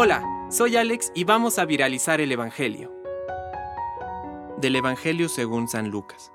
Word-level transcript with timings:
Hola, 0.00 0.22
soy 0.48 0.76
Alex 0.76 1.10
y 1.14 1.24
vamos 1.24 1.58
a 1.58 1.64
viralizar 1.64 2.20
el 2.20 2.30
Evangelio. 2.30 2.92
Del 4.58 4.76
Evangelio 4.76 5.28
según 5.28 5.66
San 5.66 5.90
Lucas. 5.90 6.30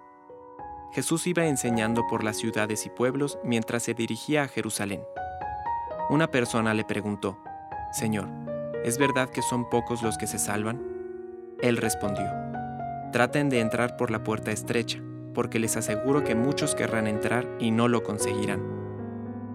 Jesús 0.92 1.28
iba 1.28 1.46
enseñando 1.46 2.06
por 2.10 2.26
las 2.26 2.36
ciudades 2.36 2.86
y 2.86 2.90
pueblos 2.90 3.40
mientras 3.44 3.84
se 3.84 3.94
dirigía 3.94 4.44
a 4.44 4.48
Jerusalén. 4.48 5.04
Una 6.10 6.30
persona 6.30 6.74
le 6.74 6.84
preguntó, 6.84 7.38
Señor, 7.94 8.28
¿es 8.84 8.98
verdad 8.98 9.30
que 9.30 9.42
son 9.42 9.70
pocos 9.70 10.04
los 10.04 10.18
que 10.18 10.28
se 10.28 10.40
salvan? 10.40 10.82
Él 11.62 11.78
respondió, 11.78 12.26
Traten 13.14 13.50
de 13.50 13.62
entrar 13.62 13.96
por 13.96 14.12
la 14.12 14.26
puerta 14.26 14.52
estrecha, 14.52 15.00
porque 15.34 15.60
les 15.60 15.78
aseguro 15.78 16.24
que 16.24 16.36
muchos 16.36 16.76
querrán 16.76 17.08
entrar 17.08 17.48
y 17.60 17.72
no 17.72 17.88
lo 17.88 18.04
conseguirán. 18.04 18.73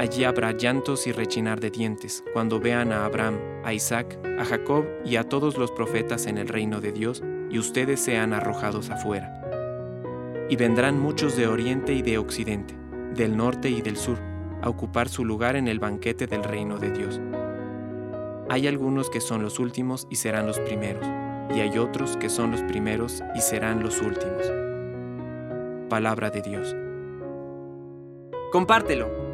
Allí 0.00 0.24
habrá 0.24 0.52
llantos 0.52 1.06
y 1.06 1.12
rechinar 1.12 1.60
de 1.60 1.70
dientes 1.70 2.24
cuando 2.32 2.58
vean 2.58 2.90
a 2.90 3.04
Abraham, 3.04 3.38
a 3.64 3.74
Isaac, 3.74 4.18
a 4.38 4.46
Jacob 4.46 4.86
y 5.04 5.16
a 5.16 5.28
todos 5.28 5.58
los 5.58 5.70
profetas 5.72 6.24
en 6.24 6.38
el 6.38 6.48
reino 6.48 6.80
de 6.80 6.90
Dios 6.90 7.22
y 7.50 7.58
ustedes 7.58 8.00
sean 8.00 8.32
arrojados 8.32 8.88
afuera. 8.88 9.30
Y 10.48 10.56
vendrán 10.56 10.98
muchos 10.98 11.36
de 11.36 11.46
oriente 11.46 11.92
y 11.92 12.00
de 12.00 12.16
occidente, 12.16 12.74
del 13.14 13.36
norte 13.36 13.68
y 13.68 13.82
del 13.82 13.98
sur, 13.98 14.16
a 14.62 14.70
ocupar 14.70 15.10
su 15.10 15.22
lugar 15.22 15.54
en 15.54 15.68
el 15.68 15.80
banquete 15.80 16.26
del 16.26 16.44
reino 16.44 16.78
de 16.78 16.92
Dios. 16.92 17.20
Hay 18.48 18.68
algunos 18.68 19.10
que 19.10 19.20
son 19.20 19.42
los 19.42 19.58
últimos 19.58 20.06
y 20.08 20.16
serán 20.16 20.46
los 20.46 20.58
primeros, 20.60 21.04
y 21.54 21.60
hay 21.60 21.76
otros 21.76 22.16
que 22.16 22.30
son 22.30 22.52
los 22.52 22.62
primeros 22.62 23.22
y 23.36 23.42
serán 23.42 23.82
los 23.82 24.00
últimos. 24.00 24.50
Palabra 25.90 26.30
de 26.30 26.40
Dios. 26.40 26.74
Compártelo 28.50 29.29